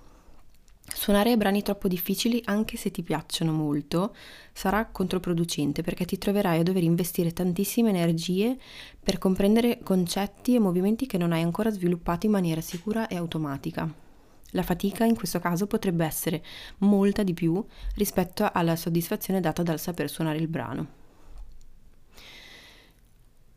Suonare 0.93 1.37
brani 1.37 1.61
troppo 1.61 1.87
difficili, 1.87 2.41
anche 2.45 2.75
se 2.75 2.91
ti 2.91 3.03
piacciono 3.03 3.51
molto, 3.51 4.15
sarà 4.51 4.85
controproducente 4.87 5.81
perché 5.81 6.05
ti 6.05 6.17
troverai 6.17 6.59
a 6.59 6.63
dover 6.63 6.83
investire 6.83 7.31
tantissime 7.31 7.89
energie 7.89 8.57
per 9.01 9.17
comprendere 9.17 9.79
concetti 9.81 10.55
e 10.55 10.59
movimenti 10.59 11.05
che 11.05 11.17
non 11.17 11.31
hai 11.31 11.41
ancora 11.41 11.71
sviluppato 11.71 12.25
in 12.25 12.31
maniera 12.33 12.61
sicura 12.61 13.07
e 13.07 13.15
automatica. 13.15 14.07
La 14.53 14.63
fatica 14.63 15.05
in 15.05 15.15
questo 15.15 15.39
caso 15.39 15.67
potrebbe 15.67 16.05
essere 16.05 16.43
molta 16.79 17.23
di 17.23 17.33
più 17.33 17.63
rispetto 17.95 18.49
alla 18.51 18.75
soddisfazione 18.75 19.39
data 19.39 19.61
dal 19.61 19.79
saper 19.79 20.09
suonare 20.09 20.39
il 20.39 20.47
brano. 20.47 20.97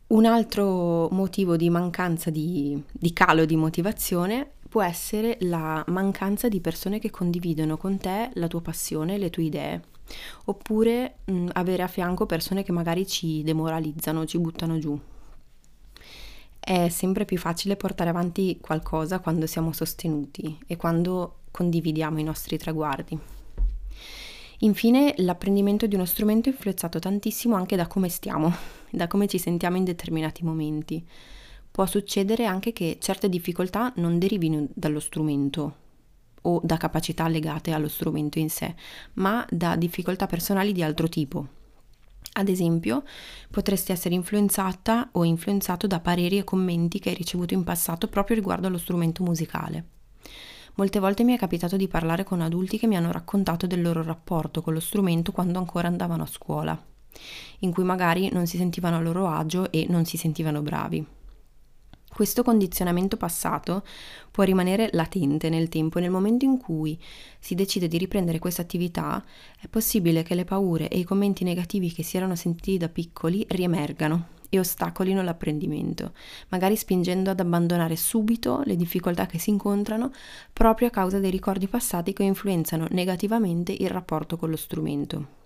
Un 0.07 0.25
altro 0.25 1.09
motivo 1.09 1.55
di 1.57 1.71
mancanza 1.71 2.29
di, 2.29 2.81
di, 2.91 3.13
calo 3.13 3.45
di 3.45 3.55
motivazione 3.55 4.51
può 4.73 4.81
essere 4.81 5.37
la 5.41 5.83
mancanza 5.89 6.49
di 6.49 6.59
persone 6.59 6.97
che 6.97 7.11
condividono 7.11 7.77
con 7.77 7.99
te 7.99 8.31
la 8.33 8.47
tua 8.47 8.61
passione, 8.61 9.19
le 9.19 9.29
tue 9.29 9.43
idee, 9.43 9.81
oppure 10.45 11.17
mh, 11.25 11.49
avere 11.53 11.83
a 11.83 11.87
fianco 11.87 12.25
persone 12.25 12.63
che 12.63 12.71
magari 12.71 13.05
ci 13.05 13.43
demoralizzano, 13.43 14.25
ci 14.25 14.39
buttano 14.39 14.79
giù. 14.79 14.99
È 16.59 16.89
sempre 16.89 17.23
più 17.23 17.37
facile 17.37 17.75
portare 17.75 18.09
avanti 18.09 18.57
qualcosa 18.59 19.19
quando 19.19 19.45
siamo 19.45 19.73
sostenuti 19.73 20.57
e 20.65 20.75
quando 20.75 21.41
condividiamo 21.51 22.19
i 22.19 22.23
nostri 22.23 22.57
traguardi. 22.57 23.15
Infine, 24.61 25.13
l'apprendimento 25.17 25.85
di 25.85 25.93
uno 25.93 26.05
strumento 26.05 26.49
è 26.49 26.51
influenzato 26.51 26.97
tantissimo 26.97 27.55
anche 27.55 27.75
da 27.75 27.85
come 27.85 28.09
stiamo, 28.09 28.51
da 28.89 29.05
come 29.05 29.27
ci 29.27 29.37
sentiamo 29.37 29.77
in 29.77 29.83
determinati 29.83 30.43
momenti. 30.43 31.05
Può 31.73 31.87
succedere 31.87 32.45
anche 32.45 32.71
che 32.71 32.97
certe 33.01 33.27
difficoltà 33.27 33.91
non 33.95 34.19
derivino 34.19 34.67
dallo 34.75 34.99
strumento 34.99 35.75
o 36.43 36.61
da 36.63 36.77
capacità 36.77 37.27
legate 37.27 37.71
allo 37.71 37.87
strumento 37.87 38.37
in 38.37 38.51
sé, 38.51 38.75
ma 39.13 39.43
da 39.49 39.75
difficoltà 39.75 40.27
personali 40.27 40.71
di 40.71 40.83
altro 40.83 41.09
tipo. 41.09 41.47
Ad 42.33 42.47
esempio, 42.47 43.03
potresti 43.49 43.91
essere 43.91 44.13
influenzata 44.13 45.09
o 45.13 45.23
influenzato 45.23 45.87
da 45.87 45.99
pareri 45.99 46.37
e 46.37 46.43
commenti 46.43 46.99
che 46.99 47.09
hai 47.09 47.15
ricevuto 47.15 47.55
in 47.55 47.63
passato 47.63 48.07
proprio 48.07 48.35
riguardo 48.35 48.67
allo 48.67 48.77
strumento 48.77 49.23
musicale. 49.23 49.85
Molte 50.75 50.99
volte 50.99 51.23
mi 51.23 51.33
è 51.33 51.39
capitato 51.39 51.75
di 51.75 51.87
parlare 51.87 52.23
con 52.23 52.41
adulti 52.41 52.77
che 52.77 52.85
mi 52.85 52.97
hanno 52.97 53.11
raccontato 53.11 53.65
del 53.65 53.81
loro 53.81 54.03
rapporto 54.03 54.61
con 54.61 54.73
lo 54.73 54.79
strumento 54.79 55.31
quando 55.31 55.57
ancora 55.57 55.87
andavano 55.87 56.21
a 56.21 56.27
scuola, 56.27 56.79
in 57.61 57.71
cui 57.71 57.83
magari 57.83 58.29
non 58.31 58.45
si 58.45 58.57
sentivano 58.57 58.97
a 58.97 59.01
loro 59.01 59.27
agio 59.27 59.71
e 59.71 59.87
non 59.89 60.05
si 60.05 60.17
sentivano 60.17 60.61
bravi. 60.61 61.21
Questo 62.13 62.43
condizionamento 62.43 63.17
passato 63.17 63.83
può 64.29 64.43
rimanere 64.43 64.89
latente 64.91 65.49
nel 65.49 65.67
tempo 65.67 65.97
e 65.97 66.01
nel 66.01 66.11
momento 66.11 66.45
in 66.45 66.59
cui 66.59 66.99
si 67.39 67.55
decide 67.55 67.87
di 67.87 67.97
riprendere 67.97 68.37
questa 68.37 68.61
attività 68.61 69.23
è 69.59 69.67
possibile 69.67 70.21
che 70.21 70.35
le 70.35 70.45
paure 70.45 70.89
e 70.89 70.99
i 70.99 71.03
commenti 71.03 71.43
negativi 71.43 71.91
che 71.91 72.03
si 72.03 72.15
erano 72.15 72.35
sentiti 72.35 72.77
da 72.77 72.87
piccoli 72.87 73.43
riemergano 73.49 74.27
e 74.49 74.59
ostacolino 74.59 75.23
l'apprendimento, 75.23 76.13
magari 76.49 76.75
spingendo 76.75 77.31
ad 77.31 77.39
abbandonare 77.39 77.95
subito 77.95 78.61
le 78.65 78.75
difficoltà 78.75 79.25
che 79.25 79.39
si 79.39 79.49
incontrano 79.49 80.11
proprio 80.53 80.89
a 80.89 80.91
causa 80.91 81.17
dei 81.17 81.31
ricordi 81.31 81.67
passati 81.67 82.13
che 82.13 82.21
influenzano 82.21 82.85
negativamente 82.91 83.71
il 83.71 83.89
rapporto 83.89 84.37
con 84.37 84.51
lo 84.51 84.57
strumento. 84.57 85.41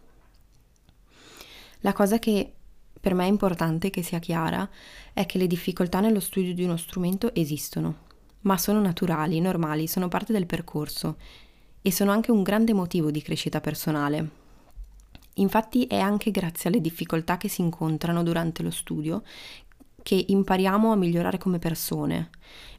La 1.82 1.94
cosa 1.94 2.20
che 2.20 2.57
per 3.00 3.14
me 3.14 3.26
è 3.26 3.30
importante 3.30 3.90
che 3.90 4.02
sia 4.04 4.20
chiara 4.20 4.68
è 5.14 5.26
che 5.26 5.38
le 5.38 5.48
difficoltà 5.48 6.00
nello 6.00 6.20
studio 6.20 6.54
di 6.54 6.64
uno 6.64 6.78
strumento 6.78 7.34
esistono, 7.34 8.06
ma 8.42 8.58
sono 8.58 8.82
naturali, 8.82 9.40
normali, 9.40 9.88
sono 9.88 10.08
parte 10.08 10.34
del 10.34 10.46
percorso 10.46 11.18
e 11.82 11.92
sono 11.92 12.12
anche 12.12 12.32
un 12.32 12.44
grande 12.44 12.74
motivo 12.74 13.12
di 13.12 13.22
crescita 13.22 13.62
personale. 13.62 14.46
Infatti 15.36 15.86
è 15.86 16.00
anche 16.00 16.32
grazie 16.32 16.70
alle 16.70 16.82
difficoltà 16.82 17.38
che 17.38 17.48
si 17.48 17.62
incontrano 17.62 18.24
durante 18.24 18.64
lo 18.64 18.72
studio 18.72 19.24
che 20.02 20.24
impariamo 20.26 20.92
a 20.92 20.96
migliorare 20.96 21.38
come 21.38 21.60
persone, 21.60 22.30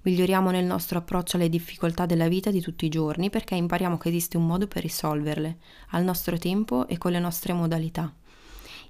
miglioriamo 0.00 0.50
nel 0.50 0.64
nostro 0.64 0.98
approccio 0.98 1.36
alle 1.36 1.50
difficoltà 1.50 2.06
della 2.06 2.26
vita 2.26 2.50
di 2.50 2.62
tutti 2.62 2.86
i 2.86 2.88
giorni 2.88 3.28
perché 3.28 3.54
impariamo 3.54 3.98
che 3.98 4.08
esiste 4.08 4.38
un 4.38 4.46
modo 4.46 4.66
per 4.66 4.80
risolverle, 4.80 5.58
al 5.90 6.04
nostro 6.04 6.38
tempo 6.38 6.88
e 6.88 6.96
con 6.96 7.12
le 7.12 7.18
nostre 7.18 7.52
modalità. 7.52 8.10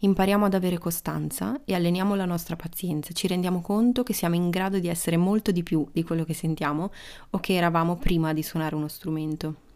Impariamo 0.01 0.45
ad 0.45 0.55
avere 0.55 0.79
costanza 0.79 1.61
e 1.65 1.75
alleniamo 1.75 2.15
la 2.15 2.25
nostra 2.25 2.57
pazienza, 2.57 3.13
ci 3.13 3.27
rendiamo 3.27 3.61
conto 3.61 4.03
che 4.03 4.13
siamo 4.13 4.35
in 4.35 4.51
grado 4.51 4.79
di 4.79 4.89
essere 4.89 5.17
molto 5.17 5.51
di 5.51 5.63
più 5.63 5.87
di 5.93 6.03
quello 6.03 6.25
che 6.25 6.35
sentiamo 6.35 6.91
o 7.31 7.41
che 7.41 7.55
eravamo 7.55 7.97
prima 7.97 8.33
di 8.33 8.43
suonare 8.43 8.75
uno 8.75 8.89
strumento 8.89 9.67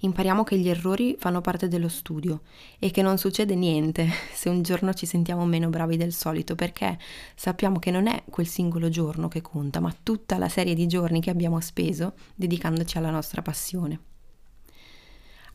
impariamo 0.00 0.44
che 0.44 0.58
gli 0.58 0.68
errori 0.68 1.16
fanno 1.18 1.40
parte 1.40 1.68
dello 1.68 1.88
studio 1.88 2.42
e 2.78 2.90
che 2.90 3.02
non 3.02 3.18
succede 3.18 3.54
niente 3.54 4.08
se 4.32 4.48
un 4.48 4.62
giorno 4.62 4.92
ci 4.92 5.06
sentiamo 5.06 5.44
meno 5.44 5.68
bravi 5.68 5.96
del 5.96 6.12
solito 6.12 6.54
perché 6.54 6.98
sappiamo 7.34 7.78
che 7.78 7.90
non 7.90 8.06
è 8.06 8.24
quel 8.28 8.46
singolo 8.46 8.88
giorno 8.88 9.28
che 9.28 9.40
conta, 9.40 9.80
ma 9.80 9.94
tutta 10.02 10.38
la 10.38 10.48
serie 10.48 10.74
di 10.74 10.86
giorni 10.86 11.20
che 11.20 11.30
abbiamo 11.30 11.60
speso 11.60 12.14
dedicandoci 12.34 12.98
alla 12.98 13.10
nostra 13.10 13.42
passione. 13.42 14.15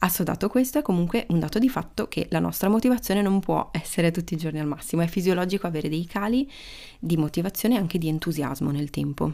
Assodato 0.04 0.50
questo 0.50 0.80
è 0.80 0.82
comunque 0.82 1.28
un 1.30 1.38
dato 1.38 1.60
di 1.60 1.70
fatto 1.70 2.08
che 2.08 2.26
la 2.32 2.40
nostra 2.40 2.70
motivazione 2.70 3.22
non 3.22 3.40
può 3.40 3.70
essere 3.72 4.10
tutti 4.10 4.34
i 4.34 4.38
giorni 4.38 4.60
al 4.60 4.66
massimo, 4.66 5.04
è 5.04 5.08
fisiologico 5.08 5.68
avere 5.68 5.90
dei 5.90 6.06
cali 6.06 6.50
di 6.98 7.18
motivazione 7.18 7.76
e 7.76 7.78
anche 7.78 8.00
di 8.00 8.08
entusiasmo 8.08 8.72
nel 8.72 8.90
tempo. 8.90 9.32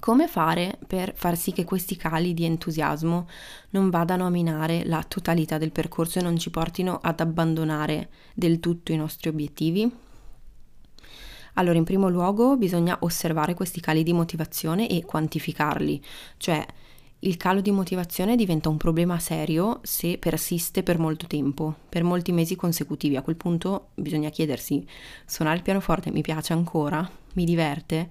Come 0.00 0.26
fare 0.26 0.78
per 0.84 1.12
far 1.14 1.36
sì 1.36 1.52
che 1.52 1.62
questi 1.62 1.94
cali 1.94 2.34
di 2.34 2.44
entusiasmo 2.44 3.28
non 3.70 3.88
vadano 3.88 4.26
a 4.26 4.30
minare 4.30 4.84
la 4.84 5.04
totalità 5.06 5.58
del 5.58 5.70
percorso 5.70 6.18
e 6.18 6.22
non 6.22 6.36
ci 6.36 6.50
portino 6.50 6.98
ad 7.00 7.20
abbandonare 7.20 8.08
del 8.34 8.58
tutto 8.58 8.90
i 8.90 8.96
nostri 8.96 9.28
obiettivi? 9.28 9.88
Allora, 11.54 11.78
in 11.78 11.84
primo 11.84 12.08
luogo 12.08 12.56
bisogna 12.56 12.96
osservare 13.00 13.54
questi 13.54 13.80
cali 13.80 14.02
di 14.02 14.12
motivazione 14.12 14.88
e 14.88 15.04
quantificarli, 15.04 16.02
cioè 16.36 16.66
il 17.20 17.36
calo 17.36 17.60
di 17.60 17.70
motivazione 17.70 18.36
diventa 18.36 18.68
un 18.68 18.76
problema 18.76 19.18
serio 19.18 19.80
se 19.82 20.18
persiste 20.18 20.82
per 20.82 20.98
molto 20.98 21.26
tempo, 21.26 21.74
per 21.88 22.04
molti 22.04 22.32
mesi 22.32 22.54
consecutivi. 22.54 23.16
A 23.16 23.22
quel 23.22 23.36
punto 23.36 23.88
bisogna 23.94 24.30
chiedersi, 24.30 24.86
suonare 25.26 25.56
il 25.56 25.62
pianoforte 25.62 26.10
mi 26.10 26.22
piace 26.22 26.52
ancora? 26.52 27.08
Mi 27.34 27.44
diverte? 27.44 28.10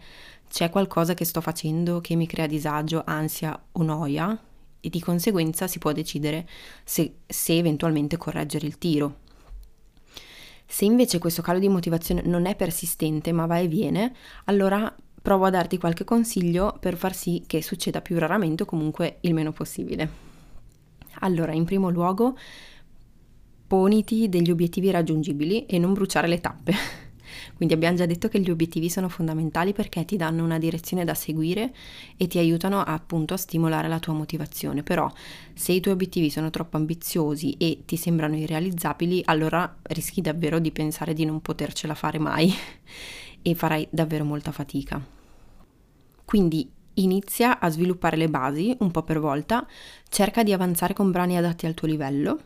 c'è 0.50 0.70
qualcosa 0.70 1.14
che 1.14 1.26
sto 1.26 1.42
facendo 1.42 2.00
che 2.02 2.16
mi 2.16 2.28
crea 2.28 2.48
disagio, 2.48 3.04
ansia 3.06 3.60
o 3.74 3.84
noia 3.84 4.38
e 4.80 4.90
di 4.90 5.00
conseguenza 5.00 5.68
si 5.68 5.80
può 5.80 5.92
decidere 5.92 6.48
se, 6.84 7.18
se 7.26 7.58
eventualmente 7.58 8.18
correggere 8.18 8.66
il 8.66 8.78
tiro. 8.78 9.26
Se 10.66 10.86
invece 10.86 11.20
questo 11.20 11.42
calo 11.42 11.60
di 11.60 11.70
motivazione 11.70 12.22
non 12.24 12.46
è 12.46 12.56
persistente 12.56 13.32
ma 13.32 13.46
va 13.46 13.58
e 13.58 13.68
viene, 13.68 14.14
allora 14.46 14.94
provo 15.28 15.44
a 15.44 15.50
darti 15.50 15.78
qualche 15.78 16.06
consiglio 16.06 16.78
per 16.80 16.96
far 16.96 17.14
sì 17.14 17.44
che 17.46 17.62
succeda 17.62 18.00
più 18.00 18.18
raramente 18.18 18.64
o 18.64 18.66
comunque 18.66 19.18
il 19.22 19.34
meno 19.34 19.52
possibile. 19.52 20.10
Allora, 21.20 21.52
in 21.52 21.66
primo 21.66 21.90
luogo, 21.90 22.38
poniti 23.68 24.30
degli 24.30 24.50
obiettivi 24.50 24.90
raggiungibili 24.90 25.66
e 25.66 25.80
non 25.80 25.92
bruciare 25.92 26.30
le 26.30 26.40
tappe. 26.40 26.74
Quindi 27.56 27.74
abbiamo 27.74 27.98
già 27.98 28.06
detto 28.06 28.30
che 28.30 28.40
gli 28.40 28.50
obiettivi 28.50 28.90
sono 28.90 29.10
fondamentali 29.10 29.74
perché 29.74 30.06
ti 30.06 30.16
danno 30.16 30.46
una 30.46 30.60
direzione 30.60 31.04
da 31.04 31.14
seguire 31.14 31.76
e 32.16 32.28
ti 32.28 32.38
aiutano 32.38 32.82
appunto 32.82 33.34
a 33.34 33.38
stimolare 33.38 33.90
la 33.90 34.00
tua 34.00 34.14
motivazione. 34.14 34.82
Però 34.82 35.12
se 35.54 35.74
i 35.74 35.82
tuoi 35.82 35.96
obiettivi 35.96 36.30
sono 36.30 36.50
troppo 36.52 36.78
ambiziosi 36.78 37.58
e 37.58 37.82
ti 37.86 37.98
sembrano 37.98 38.38
irrealizzabili, 38.38 39.24
allora 39.26 39.76
rischi 39.82 40.22
davvero 40.22 40.60
di 40.60 40.72
pensare 40.72 41.12
di 41.12 41.26
non 41.26 41.42
potercela 41.42 41.96
fare 41.96 42.18
mai 42.18 42.50
e 43.42 43.56
farai 43.56 43.86
davvero 43.92 44.24
molta 44.24 44.54
fatica. 44.54 45.16
Quindi 46.28 46.70
inizia 46.96 47.58
a 47.58 47.70
sviluppare 47.70 48.18
le 48.18 48.28
basi 48.28 48.76
un 48.80 48.92
po' 48.92 49.02
per 49.02 49.18
volta, 49.18 49.66
cerca 50.10 50.44
di 50.44 50.52
avanzare 50.52 50.94
con 50.94 51.10
brani 51.10 51.38
adatti 51.38 51.66
al 51.66 51.74
tuo 51.74 51.88
livello 51.88 52.40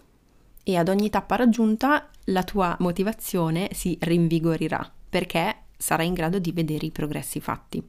e 0.62 0.78
ad 0.78 0.88
ogni 0.88 1.10
tappa 1.10 1.36
raggiunta 1.36 2.08
la 2.26 2.44
tua 2.44 2.76
motivazione 2.78 3.70
si 3.74 3.98
rinvigorirà 4.00 4.88
perché 5.10 5.64
sarai 5.76 6.06
in 6.06 6.14
grado 6.14 6.38
di 6.38 6.52
vedere 6.52 6.86
i 6.86 6.92
progressi 6.92 7.40
fatti. 7.40 7.84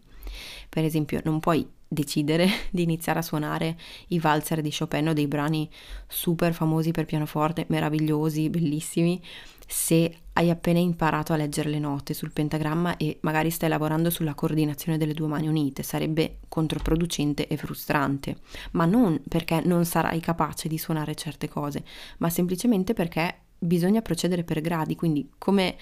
Per 0.67 0.83
esempio, 0.83 1.21
non 1.25 1.41
puoi 1.41 1.69
decidere 1.93 2.49
di 2.71 2.83
iniziare 2.83 3.19
a 3.19 3.23
suonare 3.23 3.77
i 4.09 4.19
valzer 4.19 4.61
di 4.61 4.75
Chopin 4.77 5.09
o 5.09 5.13
dei 5.13 5.27
brani 5.27 5.69
super 6.09 6.53
famosi 6.55 6.91
per 6.91 7.05
pianoforte, 7.05 7.67
meravigliosi, 7.69 8.49
bellissimi, 8.49 9.23
se 9.67 10.19
hai 10.35 10.51
appena 10.51 10.79
imparato 10.79 11.33
a 11.33 11.37
leggere 11.37 11.71
le 11.71 11.79
note 11.79 12.15
sul 12.15 12.31
pentagramma 12.31 12.97
e 12.97 13.19
magari 13.23 13.51
stai 13.51 13.69
lavorando 13.69 14.11
sulla 14.11 14.35
coordinazione 14.35 14.99
delle 14.99 15.15
due 15.15 15.29
mani 15.29 15.49
unite, 15.49 15.83
sarebbe 15.83 16.39
controproducente 16.49 17.47
e 17.47 17.57
frustrante, 17.57 18.37
ma 18.73 18.85
non 18.85 19.21
perché 19.29 19.63
non 19.65 19.85
sarai 19.85 20.21
capace 20.21 20.69
di 20.69 20.79
suonare 20.79 21.15
certe 21.15 21.49
cose, 21.49 21.85
ma 22.19 22.29
semplicemente 22.29 22.93
perché 22.93 23.37
bisogna 23.59 24.03
procedere 24.03 24.43
per 24.43 24.61
gradi, 24.61 24.97
quindi 24.97 25.31
come 25.39 25.77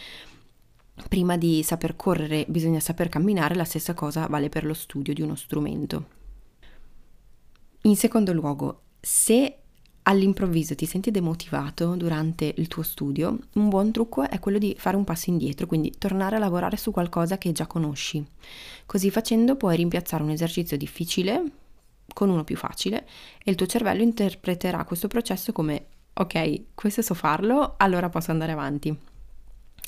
prima 1.08 1.36
di 1.36 1.62
saper 1.62 1.96
correre 1.96 2.44
bisogna 2.48 2.80
saper 2.80 3.08
camminare, 3.08 3.54
la 3.54 3.64
stessa 3.64 3.94
cosa 3.94 4.26
vale 4.26 4.48
per 4.48 4.64
lo 4.64 4.74
studio 4.74 5.12
di 5.12 5.22
uno 5.22 5.34
strumento. 5.34 6.18
In 7.82 7.96
secondo 7.96 8.32
luogo, 8.32 8.82
se 9.00 9.56
all'improvviso 10.02 10.74
ti 10.74 10.86
senti 10.86 11.10
demotivato 11.10 11.94
durante 11.94 12.52
il 12.56 12.68
tuo 12.68 12.82
studio, 12.82 13.38
un 13.54 13.68
buon 13.68 13.92
trucco 13.92 14.28
è 14.28 14.38
quello 14.38 14.58
di 14.58 14.74
fare 14.78 14.96
un 14.96 15.04
passo 15.04 15.30
indietro, 15.30 15.66
quindi 15.66 15.94
tornare 15.96 16.36
a 16.36 16.38
lavorare 16.40 16.76
su 16.76 16.90
qualcosa 16.90 17.38
che 17.38 17.52
già 17.52 17.66
conosci. 17.66 18.24
Così 18.86 19.10
facendo 19.10 19.56
puoi 19.56 19.76
rimpiazzare 19.76 20.22
un 20.22 20.30
esercizio 20.30 20.76
difficile 20.76 21.42
con 22.12 22.28
uno 22.28 22.44
più 22.44 22.56
facile 22.56 23.06
e 23.42 23.50
il 23.50 23.56
tuo 23.56 23.66
cervello 23.66 24.02
interpreterà 24.02 24.84
questo 24.84 25.08
processo 25.08 25.52
come 25.52 25.86
ok, 26.12 26.62
questo 26.74 27.02
so 27.02 27.14
farlo, 27.14 27.74
allora 27.76 28.08
posso 28.08 28.30
andare 28.30 28.52
avanti. 28.52 29.08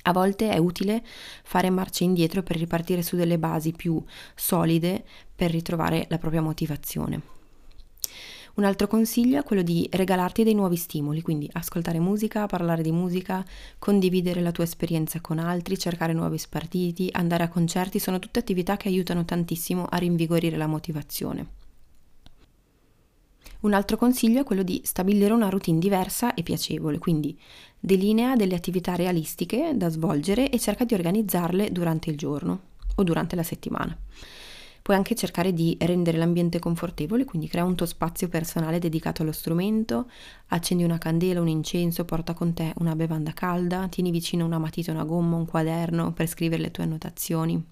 A 0.03 0.13
volte 0.13 0.51
è 0.51 0.59
utile 0.59 1.05
fare 1.45 1.71
marcia 1.71 2.05
indietro 2.05 2.43
per 2.43 2.57
ripartire 2.57 3.03
su 3.03 3.17
delle 3.17 3.39
basi 3.39 3.73
più 3.73 4.03
solide 4.35 5.05
per 5.35 5.51
ritrovare 5.51 6.07
la 6.09 6.19
propria 6.19 6.43
motivazione. 6.43 7.21
Un 8.55 8.65
altro 8.65 8.87
consiglio 8.87 9.39
è 9.39 9.45
quello 9.45 9.63
di 9.63 9.89
regalarti 9.91 10.45
dei 10.45 10.53
nuovi 10.53 10.77
stimoli, 10.77 11.23
quindi 11.23 11.49
ascoltare 11.53 12.01
musica, 12.01 12.45
parlare 12.45 12.83
di 12.83 12.93
musica, 12.93 13.43
condividere 13.79 14.43
la 14.43 14.53
tua 14.53 14.65
esperienza 14.65 15.23
con 15.23 15.39
altri, 15.39 15.79
cercare 15.79 16.13
nuovi 16.13 16.37
spartiti, 16.37 17.09
andare 17.13 17.45
a 17.45 17.49
concerti, 17.49 17.99
sono 17.99 18.19
tutte 18.19 18.41
attività 18.41 18.77
che 18.77 18.89
aiutano 18.89 19.25
tantissimo 19.25 19.87
a 19.89 19.97
rinvigorire 19.97 20.59
la 20.59 20.67
motivazione. 20.67 21.62
Un 23.63 23.75
altro 23.75 23.97
consiglio 23.97 24.41
è 24.41 24.45
quello 24.45 24.65
di 24.65 24.81
stabilire 24.85 25.33
una 25.33 25.49
routine 25.49 25.79
diversa 25.79 26.35
e 26.35 26.43
piacevole, 26.43 26.99
quindi 26.99 27.39
delinea 27.79 28.35
delle 28.35 28.57
attività 28.57 28.97
realistiche 28.97 29.73
da 29.77 29.89
svolgere 29.89 30.51
e 30.51 30.59
cerca 30.59 30.85
di 30.85 30.95
organizzarle 30.95 31.71
durante 31.71 32.11
il 32.11 32.17
giorno 32.17 32.61
o 32.97 33.05
durante 33.05 33.37
la 33.37 33.45
settimana. 33.45 33.97
Puoi 34.83 34.97
anche 34.97 35.15
cercare 35.15 35.53
di 35.53 35.77
rendere 35.79 36.19
l'ambiente 36.19 36.59
confortevole, 36.59 37.25
quindi 37.25 37.47
crea 37.47 37.63
un 37.63 37.77
tuo 37.77 37.87
spazio 37.87 38.29
personale 38.29 38.81
dedicato 38.81 39.23
allo 39.23 39.31
strumento, 39.31 40.11
accendi 40.49 40.83
una 40.83 40.99
candela, 40.99 41.41
un 41.41 41.47
incenso, 41.47 42.05
porta 42.05 42.35
con 42.35 42.55
te 42.55 42.73
una 42.79 42.97
bevanda 42.97 43.33
calda, 43.33 43.87
tieni 43.87 44.11
vicino 44.11 44.45
una 44.45 44.59
matita, 44.59 44.91
una 44.91 45.05
gomma, 45.05 45.37
un 45.37 45.47
quaderno 45.47 46.13
per 46.13 46.27
scrivere 46.27 46.63
le 46.63 46.73
tue 46.73 46.83
annotazioni. 46.83 47.65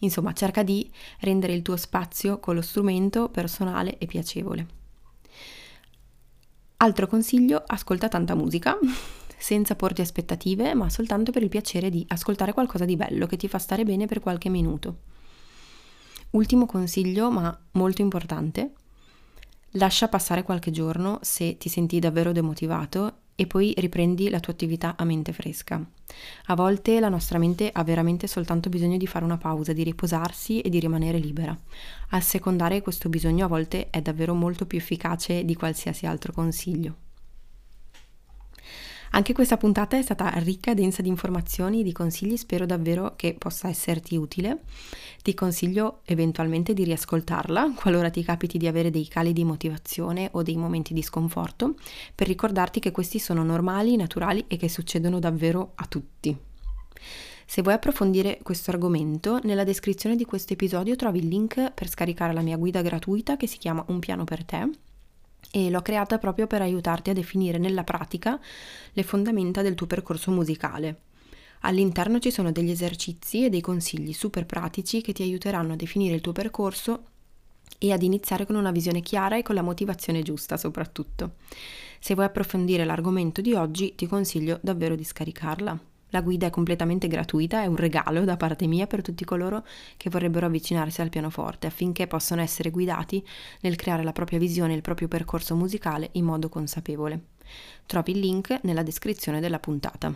Insomma, 0.00 0.32
cerca 0.32 0.62
di 0.62 0.90
rendere 1.20 1.54
il 1.54 1.62
tuo 1.62 1.76
spazio 1.76 2.38
con 2.38 2.54
lo 2.54 2.62
strumento 2.62 3.28
personale 3.28 3.98
e 3.98 4.06
piacevole. 4.06 4.66
Altro 6.78 7.06
consiglio, 7.06 7.62
ascolta 7.66 8.08
tanta 8.08 8.34
musica, 8.34 8.78
senza 9.36 9.74
porti 9.74 10.00
aspettative, 10.00 10.74
ma 10.74 10.88
soltanto 10.88 11.32
per 11.32 11.42
il 11.42 11.48
piacere 11.48 11.90
di 11.90 12.04
ascoltare 12.08 12.52
qualcosa 12.52 12.84
di 12.84 12.96
bello 12.96 13.26
che 13.26 13.36
ti 13.36 13.48
fa 13.48 13.58
stare 13.58 13.84
bene 13.84 14.06
per 14.06 14.20
qualche 14.20 14.48
minuto. 14.48 15.08
Ultimo 16.30 16.64
consiglio, 16.64 17.30
ma 17.30 17.58
molto 17.72 18.02
importante, 18.02 18.72
lascia 19.72 20.08
passare 20.08 20.42
qualche 20.42 20.70
giorno 20.70 21.18
se 21.22 21.56
ti 21.58 21.68
senti 21.68 21.98
davvero 21.98 22.32
demotivato 22.32 23.19
e 23.40 23.46
poi 23.46 23.72
riprendi 23.78 24.28
la 24.28 24.38
tua 24.38 24.52
attività 24.52 24.96
a 24.98 25.04
mente 25.04 25.32
fresca. 25.32 25.82
A 26.48 26.54
volte 26.54 27.00
la 27.00 27.08
nostra 27.08 27.38
mente 27.38 27.70
ha 27.72 27.82
veramente 27.82 28.26
soltanto 28.26 28.68
bisogno 28.68 28.98
di 28.98 29.06
fare 29.06 29.24
una 29.24 29.38
pausa, 29.38 29.72
di 29.72 29.82
riposarsi 29.82 30.60
e 30.60 30.68
di 30.68 30.78
rimanere 30.78 31.16
libera. 31.16 31.58
Assecondare 32.10 32.82
questo 32.82 33.08
bisogno 33.08 33.46
a 33.46 33.48
volte 33.48 33.88
è 33.88 34.02
davvero 34.02 34.34
molto 34.34 34.66
più 34.66 34.76
efficace 34.76 35.46
di 35.46 35.54
qualsiasi 35.54 36.04
altro 36.04 36.34
consiglio. 36.34 37.08
Anche 39.12 39.32
questa 39.32 39.56
puntata 39.56 39.98
è 39.98 40.02
stata 40.02 40.30
ricca 40.36 40.70
e 40.70 40.74
densa 40.74 41.02
di 41.02 41.08
informazioni 41.08 41.80
e 41.80 41.82
di 41.82 41.90
consigli, 41.90 42.36
spero 42.36 42.64
davvero 42.64 43.14
che 43.16 43.34
possa 43.36 43.68
esserti 43.68 44.16
utile. 44.16 44.62
Ti 45.20 45.34
consiglio 45.34 46.02
eventualmente 46.04 46.74
di 46.74 46.84
riascoltarla 46.84 47.72
qualora 47.74 48.08
ti 48.10 48.22
capiti 48.22 48.56
di 48.56 48.68
avere 48.68 48.90
dei 48.90 49.08
cali 49.08 49.32
di 49.32 49.42
motivazione 49.42 50.28
o 50.32 50.42
dei 50.42 50.56
momenti 50.56 50.94
di 50.94 51.02
sconforto, 51.02 51.74
per 52.14 52.28
ricordarti 52.28 52.78
che 52.78 52.92
questi 52.92 53.18
sono 53.18 53.42
normali, 53.42 53.96
naturali 53.96 54.44
e 54.46 54.56
che 54.56 54.68
succedono 54.68 55.18
davvero 55.18 55.72
a 55.74 55.86
tutti. 55.86 56.36
Se 57.44 57.62
vuoi 57.62 57.74
approfondire 57.74 58.38
questo 58.44 58.70
argomento, 58.70 59.40
nella 59.42 59.64
descrizione 59.64 60.14
di 60.14 60.24
questo 60.24 60.52
episodio 60.52 60.94
trovi 60.94 61.18
il 61.18 61.26
link 61.26 61.72
per 61.72 61.88
scaricare 61.88 62.32
la 62.32 62.42
mia 62.42 62.56
guida 62.56 62.80
gratuita 62.80 63.36
che 63.36 63.48
si 63.48 63.58
chiama 63.58 63.84
Un 63.88 63.98
piano 63.98 64.22
per 64.22 64.44
te 64.44 64.70
e 65.50 65.70
l'ho 65.70 65.82
creata 65.82 66.18
proprio 66.18 66.46
per 66.46 66.62
aiutarti 66.62 67.10
a 67.10 67.14
definire 67.14 67.58
nella 67.58 67.84
pratica 67.84 68.40
le 68.92 69.02
fondamenta 69.02 69.62
del 69.62 69.74
tuo 69.74 69.86
percorso 69.86 70.30
musicale. 70.30 71.00
All'interno 71.60 72.18
ci 72.18 72.30
sono 72.30 72.52
degli 72.52 72.70
esercizi 72.70 73.44
e 73.44 73.50
dei 73.50 73.60
consigli 73.60 74.12
super 74.12 74.46
pratici 74.46 75.02
che 75.02 75.12
ti 75.12 75.22
aiuteranno 75.22 75.74
a 75.74 75.76
definire 75.76 76.14
il 76.14 76.20
tuo 76.20 76.32
percorso 76.32 77.04
e 77.78 77.92
ad 77.92 78.02
iniziare 78.02 78.46
con 78.46 78.56
una 78.56 78.70
visione 78.70 79.00
chiara 79.00 79.36
e 79.36 79.42
con 79.42 79.54
la 79.54 79.62
motivazione 79.62 80.22
giusta 80.22 80.56
soprattutto. 80.56 81.34
Se 81.98 82.14
vuoi 82.14 82.26
approfondire 82.26 82.84
l'argomento 82.84 83.40
di 83.40 83.54
oggi 83.54 83.94
ti 83.94 84.06
consiglio 84.06 84.58
davvero 84.62 84.94
di 84.94 85.04
scaricarla. 85.04 85.89
La 86.10 86.20
guida 86.20 86.46
è 86.46 86.50
completamente 86.50 87.08
gratuita, 87.08 87.62
è 87.62 87.66
un 87.66 87.76
regalo 87.76 88.24
da 88.24 88.36
parte 88.36 88.66
mia 88.66 88.86
per 88.86 89.02
tutti 89.02 89.24
coloro 89.24 89.64
che 89.96 90.10
vorrebbero 90.10 90.46
avvicinarsi 90.46 91.00
al 91.00 91.08
pianoforte 91.08 91.66
affinché 91.66 92.06
possano 92.06 92.42
essere 92.42 92.70
guidati 92.70 93.24
nel 93.60 93.76
creare 93.76 94.02
la 94.02 94.12
propria 94.12 94.38
visione 94.38 94.72
e 94.72 94.76
il 94.76 94.82
proprio 94.82 95.08
percorso 95.08 95.54
musicale 95.56 96.10
in 96.12 96.24
modo 96.24 96.48
consapevole. 96.48 97.20
Trovi 97.86 98.12
il 98.12 98.18
link 98.18 98.60
nella 98.62 98.82
descrizione 98.82 99.40
della 99.40 99.58
puntata. 99.58 100.12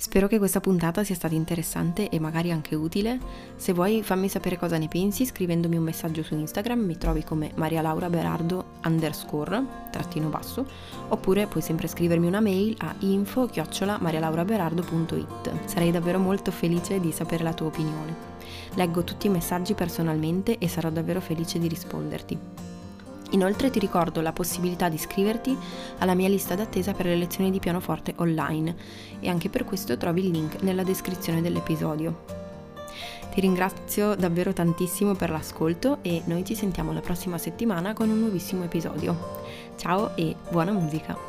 Spero 0.00 0.28
che 0.28 0.38
questa 0.38 0.60
puntata 0.60 1.02
sia 1.02 1.16
stata 1.16 1.34
interessante 1.34 2.08
e 2.08 2.20
magari 2.20 2.52
anche 2.52 2.76
utile. 2.76 3.18
Se 3.56 3.72
vuoi 3.72 4.04
fammi 4.04 4.28
sapere 4.28 4.56
cosa 4.56 4.78
ne 4.78 4.86
pensi 4.86 5.26
scrivendomi 5.26 5.76
un 5.76 5.82
messaggio 5.82 6.22
su 6.22 6.36
Instagram, 6.36 6.78
mi 6.78 6.96
trovi 6.96 7.24
come 7.24 7.50
Maria 7.56 7.82
Laura 7.82 8.08
Berardo 8.08 8.74
underscore, 8.84 9.60
trattino 9.90 10.28
basso, 10.28 10.64
oppure 11.08 11.48
puoi 11.48 11.64
sempre 11.64 11.88
scrivermi 11.88 12.28
una 12.28 12.38
mail 12.38 12.76
a 12.78 12.94
info 13.00 13.50
marialauraberardo.it. 13.52 15.64
Sarei 15.64 15.90
davvero 15.90 16.20
molto 16.20 16.52
felice 16.52 17.00
di 17.00 17.10
sapere 17.10 17.42
la 17.42 17.52
tua 17.52 17.66
opinione. 17.66 18.14
Leggo 18.74 19.02
tutti 19.02 19.26
i 19.26 19.30
messaggi 19.30 19.74
personalmente 19.74 20.58
e 20.58 20.68
sarò 20.68 20.90
davvero 20.90 21.20
felice 21.20 21.58
di 21.58 21.66
risponderti. 21.66 22.77
Inoltre 23.30 23.70
ti 23.70 23.78
ricordo 23.78 24.20
la 24.20 24.32
possibilità 24.32 24.88
di 24.88 24.94
iscriverti 24.94 25.56
alla 25.98 26.14
mia 26.14 26.28
lista 26.28 26.54
d'attesa 26.54 26.92
per 26.92 27.06
le 27.06 27.16
lezioni 27.16 27.50
di 27.50 27.58
pianoforte 27.58 28.14
online 28.16 28.74
e 29.20 29.28
anche 29.28 29.48
per 29.48 29.64
questo 29.64 29.96
trovi 29.96 30.24
il 30.24 30.30
link 30.30 30.62
nella 30.62 30.82
descrizione 30.82 31.42
dell'episodio. 31.42 32.36
Ti 33.32 33.40
ringrazio 33.40 34.14
davvero 34.14 34.52
tantissimo 34.52 35.14
per 35.14 35.30
l'ascolto 35.30 35.98
e 36.02 36.22
noi 36.24 36.44
ci 36.44 36.54
sentiamo 36.54 36.92
la 36.92 37.00
prossima 37.00 37.38
settimana 37.38 37.92
con 37.92 38.08
un 38.08 38.18
nuovissimo 38.18 38.64
episodio. 38.64 39.16
Ciao 39.76 40.16
e 40.16 40.34
buona 40.50 40.72
musica! 40.72 41.27